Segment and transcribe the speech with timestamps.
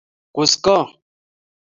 [0.35, 0.83] kuskong